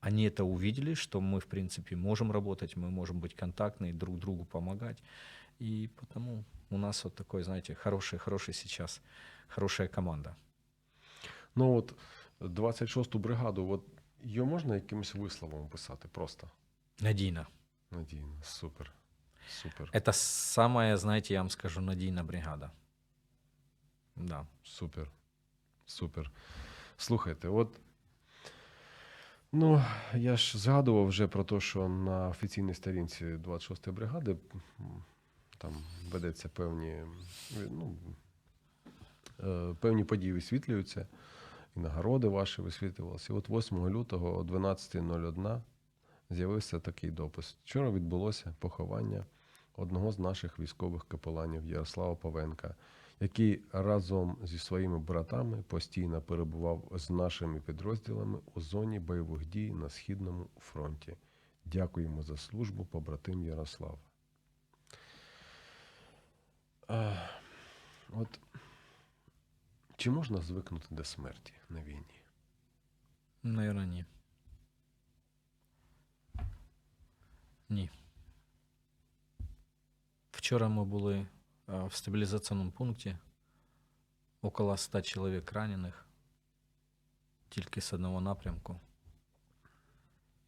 [0.00, 4.44] они это увидели, что мы, в принципе, можем работать, мы можем быть контактны, друг другу
[4.44, 5.02] помогать.
[5.62, 9.00] И потому у нас вот такой, знаете, хороший, хороший сейчас,
[9.48, 10.34] хорошая команда.
[11.54, 11.94] Ну от
[12.40, 13.84] 26-ту бригаду, от
[14.22, 16.50] її можна якимось висловом описати просто?
[17.00, 17.46] Надійно.
[17.90, 18.92] Надійно, супер.
[19.48, 19.90] Супер.
[19.92, 22.70] Это самая, знаете, я вам скажу, надійна бригада.
[24.16, 24.46] Да.
[24.62, 25.10] Супер.
[25.86, 26.30] Супер.
[26.96, 27.80] Слухайте, от.
[29.52, 34.36] Ну, я ж згадував вже про те, що на офіційній сторінці 26-ї бригади
[35.62, 35.74] там
[36.12, 37.02] ведеться певні,
[37.70, 37.96] ну,
[39.40, 41.06] е, певні події висвітлюються,
[41.76, 43.32] і нагороди ваші висвітлювалися.
[43.32, 45.60] І от 8 лютого о 12.01
[46.30, 47.56] з'явився такий допис.
[47.64, 49.26] Вчора відбулося поховання
[49.76, 52.74] одного з наших військових капеланів Ярослава Павенка,
[53.20, 59.88] який разом зі своїми братами постійно перебував з нашими підрозділами у зоні бойових дій на
[59.88, 61.16] Східному фронті.
[61.64, 63.98] Дякуємо за службу, побратим Ярослав.
[66.87, 67.15] А,
[68.11, 68.39] от
[69.97, 72.21] чи можна звикнути до смерті на війні?
[73.43, 74.05] Наверное, ні.
[77.69, 77.89] Ні.
[80.31, 81.27] Вчора ми були е,
[81.83, 83.17] в стабілізаційному пункті.
[84.41, 86.05] Около 100 чоловік ранених.
[87.49, 88.79] Тільки з одного напрямку.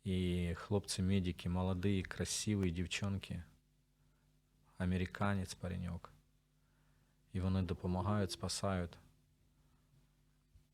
[0.03, 3.43] І хлопці-медики, молоді, красиві дівчонки.
[4.77, 6.12] Американець, пареньок.
[7.34, 8.98] І вони допомагають, спасають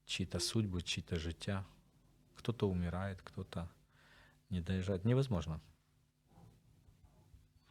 [0.05, 1.65] чьи-то судьбы, чьи-то життя.
[2.35, 3.69] Кто-то умирает, кто-то
[4.51, 5.05] не доезжает.
[5.05, 5.61] Невозможно.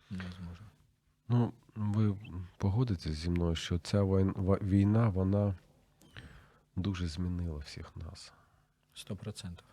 [0.09, 0.65] Невозможно.
[1.27, 2.17] Ну, ви
[2.57, 5.55] погодитесь зі мною, що ця війна, вона
[6.75, 8.33] дуже змінила всіх нас.
[8.93, 9.65] Сто процентов.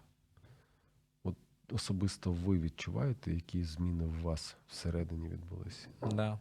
[1.72, 5.88] Особисто ви відчуваєте, які зміни в вас всередині відбулися?
[6.11, 6.38] Да.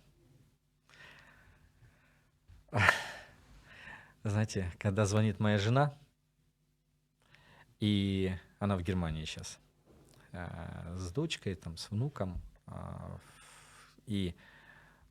[4.24, 5.94] Знаете, когда звонит моя жена,
[7.80, 9.60] и она в Германии сейчас,
[10.32, 13.20] с дочкой, там, с внуком, в-
[14.08, 14.36] и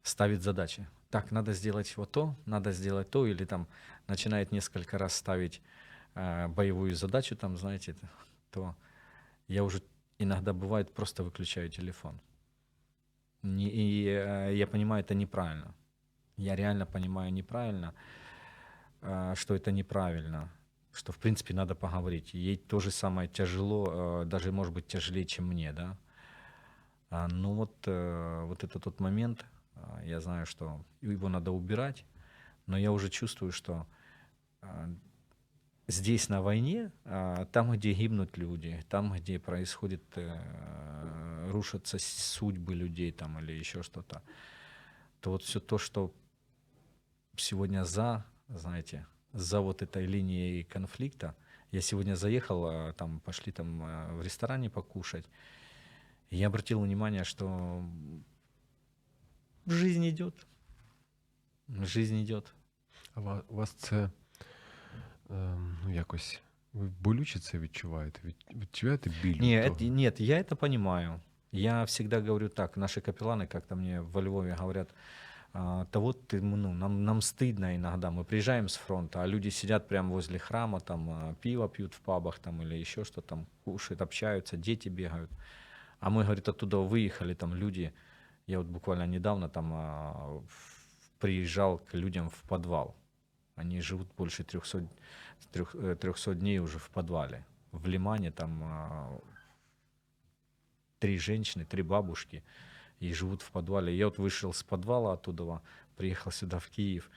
[0.02, 0.86] ставит задачи.
[1.10, 3.68] Так, надо сделать вот то, надо сделать то, или там
[4.08, 5.62] начинает несколько раз ставить
[6.16, 7.96] а, боевую задачу, там, знаете,
[8.50, 8.76] то
[9.48, 9.82] я уже
[10.18, 12.20] иногда бывает просто выключаю телефон.
[13.42, 15.74] И э, я понимаю, это неправильно.
[16.36, 17.94] Я реально понимаю неправильно,
[19.02, 20.50] э, что это неправильно,
[20.92, 22.34] что в принципе надо поговорить.
[22.34, 25.96] Ей то же самое тяжело, э, даже может быть тяжелее, чем мне, да.
[27.10, 29.46] А, ну вот, э, вот это тот момент,
[30.04, 32.04] я знаю, что его надо убирать,
[32.66, 33.86] но я уже чувствую, что
[35.88, 40.02] здесь на войне, там, где гибнут люди, там, где происходит,
[41.48, 44.22] рушатся судьбы людей там или еще что-то,
[45.20, 46.14] то вот все то, что
[47.35, 51.35] сегодня за, знаете, за вот этой линией конфликта,
[51.71, 55.25] я сегодня заехал, а, там пошли там а, в ресторане покушать,
[56.31, 57.83] и я обратил внимание, что
[59.67, 60.33] жизнь идет,
[61.67, 62.53] жизнь идет.
[63.15, 64.09] А ва- вас це
[65.29, 66.41] ем, ну, якось
[66.73, 68.19] ви болюче це відчуваєте?
[68.23, 69.33] Від- Відчуваєте біль?
[69.33, 69.75] від Не, того?
[69.75, 71.19] это- нет, я это понимаю.
[71.51, 74.93] Я всегда говорю так, наши капелланы как-то мне во Львове говорят, а,
[75.54, 79.86] да вот ты, ну, нам, нам стыдно иногда, мы приезжаем с фронта, а люди сидят
[79.86, 84.02] прямо возле храма, там а, пиво пьют в пабах там или еще что там, кушают,
[84.02, 85.30] общаются, дети бегают.
[86.00, 87.94] А мы, говорит, оттуда выехали, там люди,
[88.48, 90.42] я вот буквально недавно там а,
[91.20, 92.96] приезжал к людям в подвал.
[93.54, 94.88] Они живут больше 300,
[95.52, 97.46] трех- э, 300 дней уже в подвале.
[97.70, 99.20] В Лимане там а,
[100.98, 102.42] три женщины, три бабушки
[103.08, 103.96] и живут в подвале.
[103.96, 105.60] Я вот вышел с подвала оттуда,
[105.96, 107.10] приехал сюда в Киев.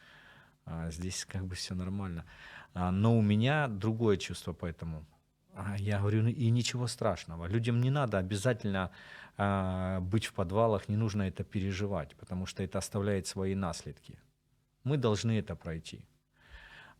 [0.65, 2.25] А, здесь как бы все нормально.
[2.73, 5.05] А, но у меня другое чувство поэтому.
[5.53, 7.47] А, я говорю, ну и ничего страшного.
[7.47, 8.91] Людям не надо обязательно
[10.01, 14.17] быть в подвалах, не нужно это переживать, потому что это оставляет свои наследки.
[14.83, 16.05] Мы должны это пройти.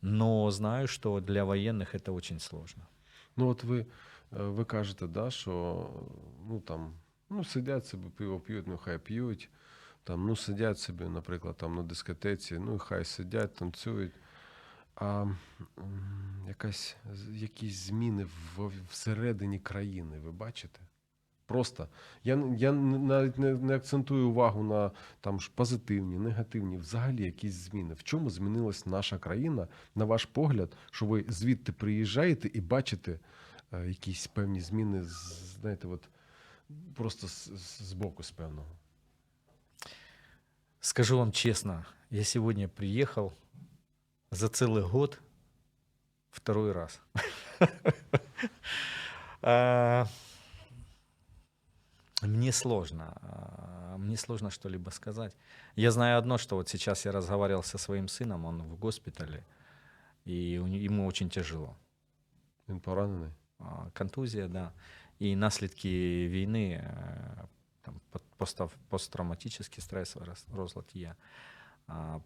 [0.01, 2.87] Но знаю, что для военных это очень сложно.
[3.35, 3.85] Ну, от ви, е,
[4.29, 5.89] ви кажете, да, що
[6.47, 6.93] ну, там,
[7.29, 9.49] ну, сидять собі, пиво п'ють, ну хай п'ють.
[10.03, 14.13] Там, ну, сидять собі, наприклад, там на дискотеці, ну і хай сидять, танцюють.
[14.95, 15.25] А
[16.47, 16.95] якась,
[17.31, 20.79] якісь зміни в, всередині країни, ви бачите?
[21.45, 21.87] Просто.
[22.23, 27.93] Я, я навіть не, не акцентую увагу на там, ж позитивні, негативні, взагалі якісь зміни.
[27.93, 33.19] В чому змінилась наша країна, на ваш погляд, що ви звідти приїжджаєте і бачите
[33.73, 36.09] е, якісь певні зміни, знаєте, от,
[36.95, 37.45] просто з,
[37.79, 38.75] з боку, з певного.
[40.79, 43.33] Скажу вам честно, я сегодня приехал
[44.31, 45.19] за целый год
[46.31, 47.01] второй раз.
[49.41, 50.07] А,
[52.21, 53.13] Мне сложно.
[53.21, 55.35] а, Мне сложно что-либо сказать.
[55.75, 59.45] Я знаю одно, что вот сейчас я разговаривал со своим сыном, он в госпитале,
[60.25, 60.33] и
[60.87, 61.75] ему очень тяжело.
[62.67, 63.31] Він поранений.
[63.59, 64.71] А, контузия, да,
[65.18, 65.88] и наслідки
[66.28, 67.44] війни, е,
[67.80, 71.14] там, по- постав- посттравматический стрессовый роз- розлад є.
[71.86, 72.18] А,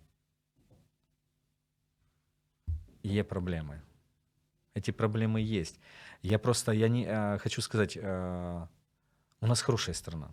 [3.03, 3.81] Є проблеми.
[4.75, 5.81] Эти проблемы есть.
[6.23, 8.69] Я просто, я не, э, хочу сказать, э,
[9.41, 10.29] у нас хорошая страна.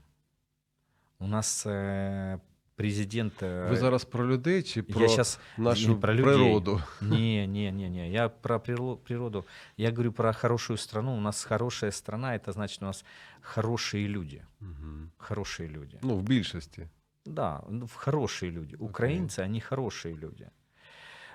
[1.20, 2.40] У нас э,
[2.79, 3.43] президент...
[3.43, 6.25] э, Ви зараз про людей чи про я сейчас нашу про людей.
[6.25, 6.83] природу?
[7.01, 8.11] не, не, не, не.
[8.11, 9.45] Я про природу.
[9.77, 11.17] Я говорю про хорошую страну.
[11.17, 13.05] У нас хорошая страна, это значит у нас
[13.41, 14.43] хорошие люди.
[14.61, 15.11] Мгм.
[15.19, 15.99] Хорошие люди.
[16.03, 16.89] Ну, в більшості.
[17.27, 18.77] Да, ну, хорошие люди.
[18.77, 20.49] Украинцы, они хорошие люди.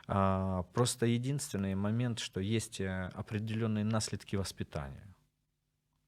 [0.07, 5.03] А, просто единственный момент, что есть э, определенные наследки воспитания.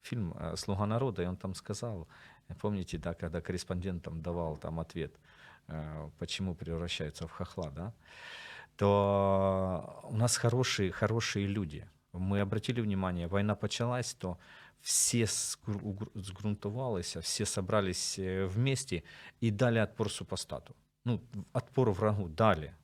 [0.02, 4.58] Фильм э, «Слуга народа», и он там сказал, э, помните, да, когда корреспондент там давал
[4.58, 5.16] там ответ,
[5.68, 7.94] э, почему превращаются в хохла, да,
[8.78, 11.88] то у нас хорошие, хорошие люди.
[12.14, 14.38] Мы обратили внимание, война началась, то
[14.82, 19.04] все сгрунтовались, все собрались э, вместе
[19.42, 20.76] и дали отпор супостату.
[21.04, 21.22] Ну,
[21.54, 22.76] отпор врагу дали.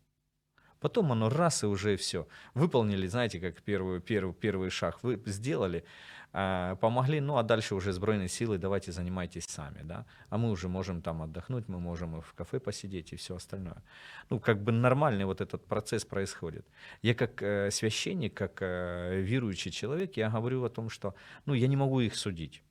[0.81, 2.27] Потом оно раз и уже все.
[2.55, 4.97] Выполнили, знаете, как первый, первый, первый шаг.
[5.03, 5.85] Вы сделали,
[6.33, 10.07] а, помогли, ну а дальше уже сбройные силы, давайте занимайтесь сами, да.
[10.29, 13.83] А мы уже можем там отдохнуть, мы можем в кафе посидеть и все остальное.
[14.29, 16.65] Ну, как бы нормальный вот этот процесс происходит.
[17.03, 21.13] Я как э, священник, как э, верующий человек, я говорю о том, что,
[21.45, 22.63] ну, я не могу их судить.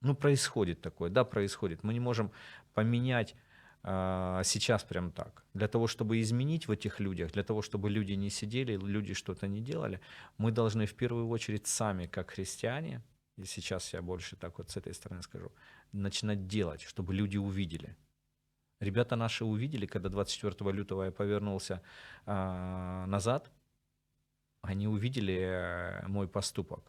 [0.00, 1.82] Ну, происходит такое, да, происходит.
[1.82, 2.30] Мы не можем
[2.72, 3.34] поменять
[4.44, 5.44] сейчас прям так.
[5.54, 9.46] Для того, чтобы изменить в этих людях, для того, чтобы люди не сидели, люди что-то
[9.46, 10.00] не делали,
[10.38, 13.02] мы должны в первую очередь сами, как христиане,
[13.38, 15.52] и сейчас я больше так вот с этой стороны скажу,
[15.92, 17.96] начинать делать, чтобы люди увидели.
[18.80, 21.80] Ребята наши увидели, когда 24 лютого я повернулся
[22.26, 23.50] а, назад,
[24.62, 26.80] они увидели э, мой поступок,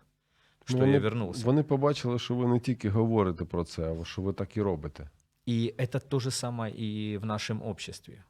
[0.66, 1.46] что Ну, я вони, вернулся.
[1.46, 5.10] Вони побачили, що ви не тільки говорите про це, а що ви так і робите.
[5.48, 8.26] И это то же самое и в нашем обществе.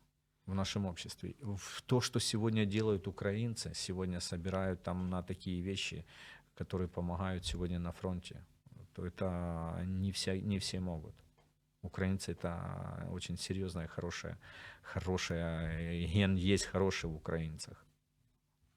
[0.46, 1.36] В нашем обществе.
[1.42, 6.06] В то, что сегодня делают украинцы, сегодня собирают там на такие вещи,
[6.54, 8.46] которые помогают сегодня на фронте,
[8.94, 11.16] то это не, вся, не все могут.
[11.82, 14.38] Украинцы это очень серьезная, хорошая,
[14.84, 17.84] хорошая, ген есть хороший в украинцах.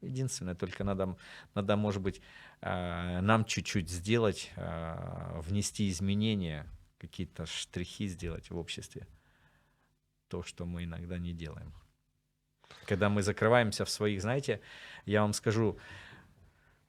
[0.00, 1.14] Единственное, только надо,
[1.54, 2.22] надо может быть,
[2.62, 6.66] э, нам чуть-чуть сделать, э, внести изменения,
[7.00, 9.06] какие-то штрихи сделать в обществе.
[10.28, 11.72] То, что мы иногда не делаем.
[12.86, 14.60] Когда мы закрываемся в своих, знаете,
[15.06, 15.78] я вам скажу,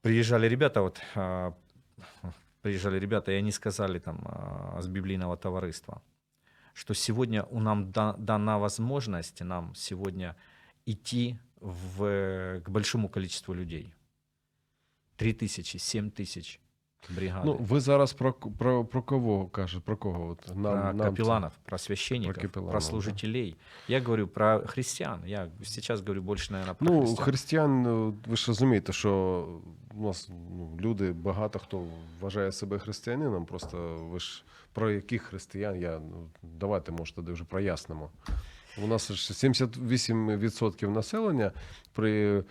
[0.02, 1.58] приезжали ребята, вот а,
[2.62, 6.02] приезжали ребята, и они сказали там а, с библейного товариства,
[6.74, 10.36] что сегодня у нам да- дана возможность нам сегодня
[10.86, 13.94] идти в, к большому количеству людей.
[15.16, 16.60] Три тысячи, семь тысяч
[17.10, 17.46] бригады.
[17.46, 19.82] Ну, ви зараз про, про, про кого кажете?
[19.86, 20.28] Про кого?
[20.30, 22.82] От, про нам, нам це- капелланов, про священников, Про про, капелланов, да.
[22.82, 23.56] служителей.
[23.88, 25.20] Я говорю про христиан.
[25.26, 27.26] Я сейчас говорю больше, наверное, про Ну, христиан.
[27.26, 29.46] християн, ну, ви ж розумієте, що
[29.96, 31.84] у нас ну, люди, багато хто
[32.22, 33.78] вважає себе християнином, просто
[34.12, 34.44] ви ж
[34.74, 38.10] про яких християн, я, ну, давайте, може, тоді вже прояснимо.
[38.84, 41.52] У нас ж 78% населення
[41.94, 42.44] при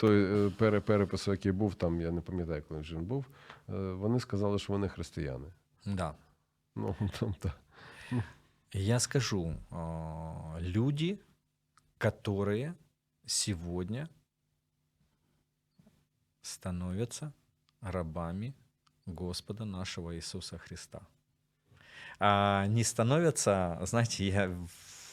[0.00, 3.26] той пере- перепису, який був там, я не пам'ятаю, коли вже він був,
[3.68, 5.46] вони сказали, що вони християни.
[5.86, 6.14] Да.
[6.76, 7.52] Ну, тобто,
[8.72, 9.56] Я скажу,
[10.60, 11.18] люди,
[11.98, 12.74] которые
[13.26, 14.08] сегодня
[16.42, 17.32] становятся
[17.80, 18.54] рабами
[19.06, 21.00] Господа нашего Иисуса Христа.
[22.18, 24.48] А не становятся, знаете, я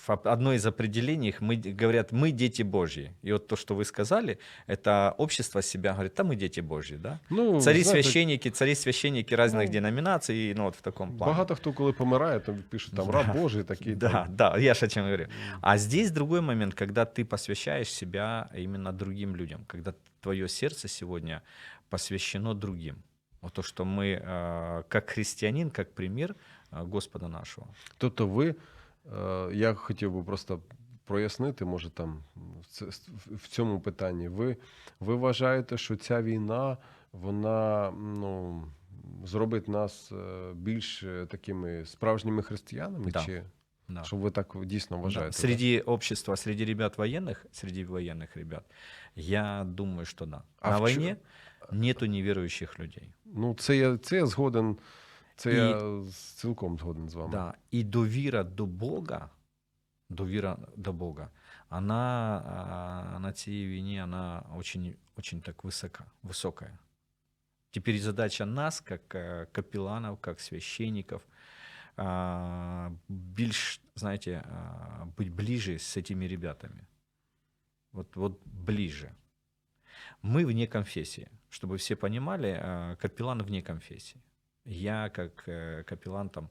[0.10, 3.14] одно из определений их, мы, говорят, мы дети Божьи.
[3.24, 4.38] И вот то, что вы сказали,
[4.68, 7.20] это общество себя говорит, да, мы дети Божьи, да?
[7.30, 11.34] ну, Цари священники, цари священники разных Ну, деноминаций, ну вот в таком плане.
[11.34, 13.96] Багато хто, коли помирає, то пишуть там раб Божий такий.
[13.96, 14.36] Да, там.
[14.36, 15.28] да, я же о чем говорю.
[15.62, 21.42] А здесь другой момент, когда ты посвящаешь себя именно другим людям, когда твое сердце сегодня
[21.90, 22.96] посвящено другим.
[23.42, 26.36] Вот то, что мы, э, как христианин, как пример
[26.72, 27.68] э, Господа нашего.
[27.98, 28.56] Тобто е,
[29.53, 30.61] я хотів би просто
[31.05, 32.25] прояснити, може там
[32.61, 32.85] в це-
[33.27, 34.29] в цьому питанні.
[34.29, 34.57] Ви,
[35.01, 36.77] ви вважаєте, що ця війна,
[37.13, 38.65] вона ну,
[39.25, 43.11] зробить нас е, більш е, такими справжніми християнами?
[43.11, 43.21] Да.
[43.25, 43.43] Чи
[43.89, 44.05] Да.
[44.05, 45.03] що ви так дійсно Да.
[45.03, 45.33] вважаєте?
[45.33, 45.41] так?
[45.41, 48.65] Среди общества, среди ребят военных, среди военных ребят,
[49.17, 50.43] я думаю, что да.
[50.61, 51.17] А На в чё- войне
[51.73, 53.13] нету неверующих людей.
[53.25, 54.77] Ну, це я, це я згоден,
[55.37, 57.33] це І- я цілком згоден з вами.
[57.33, 57.55] Да.
[57.75, 59.31] И довіра до Бога,
[60.11, 61.31] довіра до Бога,
[61.71, 62.39] она
[63.15, 66.79] а, на цій війні она очень, очень так высока, высокая.
[67.71, 71.23] Теперь задача нас, как э, капелланов, как священников,
[71.97, 76.87] а, більш, знаете, а, быть ближе с этими ребятами.
[77.93, 79.15] Вот, вот ближе.
[80.23, 81.29] Мы вне конфессии.
[81.51, 84.21] Чтобы все понимали, а, капеллан вне конфессии.
[84.68, 86.50] Я, как э, капеллан там,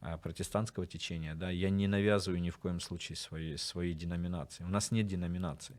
[0.00, 4.62] а, протестантского течения, да, я не навязываю ни в коем случае своей, своей деноминации.
[4.64, 5.74] У нас нет деноминации.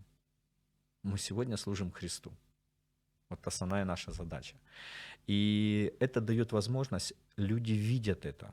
[1.03, 2.33] Мы сегодня служим Христу.
[3.29, 4.55] Вот основная наша задача.
[5.27, 8.51] И это дает возможность, люди видят это.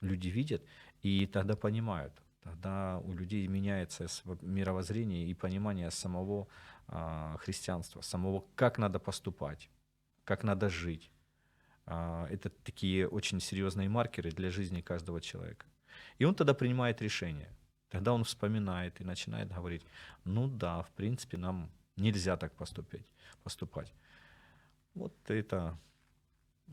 [0.00, 0.62] Люди видят
[1.02, 2.12] и тогда понимают.
[2.42, 4.06] Тогда у людей меняется
[4.40, 6.46] мировоззрение и понимание самого
[6.86, 9.68] а, христианства, самого, как надо поступать,
[10.24, 11.10] как надо жить.
[11.85, 15.65] А, Это такие очень серьезные маркеры для жизни каждого человека.
[16.19, 17.49] И он тогда принимает решение.
[17.89, 19.85] Тогда он вспоминает и начинает говорить,
[20.25, 23.05] ну да, в принципе, нам нельзя так поступить,
[23.43, 23.93] поступать.
[24.93, 25.77] Вот это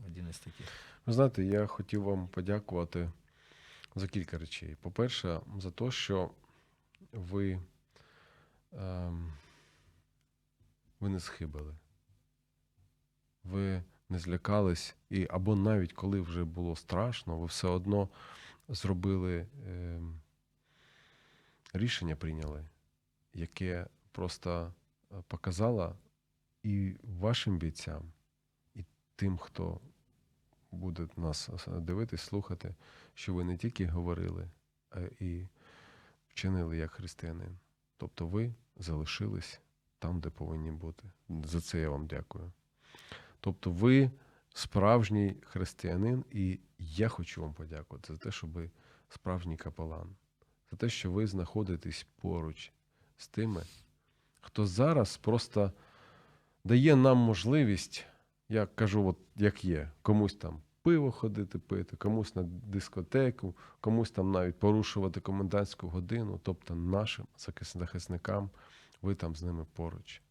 [0.05, 0.67] один из таких.
[1.05, 3.11] Ви знаєте, я хотів вам подякувати
[3.95, 4.75] за кілька речей.
[4.81, 6.31] По-перше, за те, що
[7.11, 7.59] ви,
[8.73, 9.33] ем,
[10.99, 11.75] ви не схибили.
[13.43, 18.08] Ви не злякались, і або навіть коли вже було страшно, ви все одно
[18.68, 20.20] зробили ем,
[21.72, 22.64] рішення прийняли,
[23.34, 24.74] яке просто
[25.12, 25.96] е, показало
[26.62, 28.12] і вашим бійцям,
[28.74, 28.84] і
[29.16, 29.80] тим, хто
[30.70, 32.74] буде нас е, дивитись, слухати,
[33.14, 34.50] що ви не тільки говорили,
[34.90, 35.48] а і
[36.28, 37.58] вчинили як християнин.
[37.96, 39.60] Тобто ви залишились
[39.98, 41.10] там, де повинні бути.
[41.44, 42.52] За це я вам дякую.
[43.40, 44.10] Тобто, ви
[44.54, 48.70] справжній християнин, і я хочу вам подякувати за те, що ви
[49.08, 50.16] справжній капелан,
[50.70, 52.72] за те, що ви знаходитесь поруч
[53.16, 53.62] з тими,
[54.40, 55.72] хто зараз просто
[56.64, 58.06] дає нам можливість
[58.50, 64.30] я кажу, от як є, комусь там пиво ходити пити, комусь на дискотеку, комусь там
[64.30, 68.50] навіть порушувати комендантську годину, тобто нашим захис- захисникам,
[69.02, 70.22] ви там з ними поруч.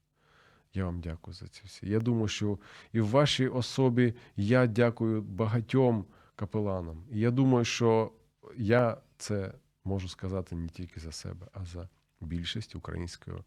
[0.74, 1.88] Я вам дякую за це все.
[1.88, 2.60] Я думаю, що
[2.94, 6.06] і в вашій особі я дякую багатьом
[6.36, 7.04] капеланам.
[7.12, 8.12] І я думаю, що
[8.58, 9.54] я це
[9.84, 11.90] можу сказати не тільки за себе, а за
[12.22, 13.44] більшість українського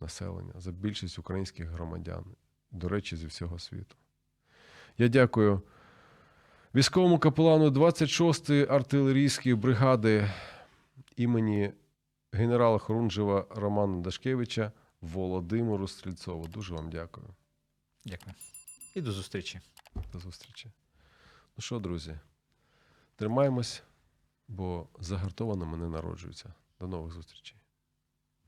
[0.00, 2.24] населення, за більшість українських громадян,
[2.70, 3.96] до речі, зі всього світу.
[4.98, 5.62] Я дякую
[6.74, 10.30] військовому капелану 26-ї артилерійської бригади
[11.16, 11.72] імені
[12.32, 16.48] генерала Хорунжева Романа Дашкевича Володимиру Стрільцову.
[16.48, 17.26] Дуже вам дякую.
[18.04, 18.34] Дякую.
[18.94, 19.60] І до зустрічі.
[20.12, 20.70] До зустрічі.
[21.56, 22.18] Ну що, друзі,
[23.16, 23.82] тримаємось,
[24.48, 26.54] бо загартовано мене народжується.
[26.80, 27.58] До нових зустрічей.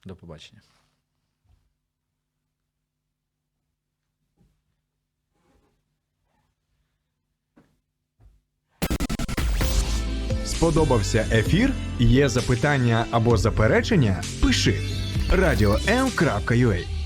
[0.05, 0.62] До побачення.
[10.44, 11.72] Сподобався ефір?
[11.98, 14.22] Є запитання або заперечення?
[14.42, 14.80] Пиши.
[15.29, 16.99] radio.m.ua